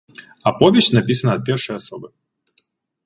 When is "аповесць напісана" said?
0.51-1.35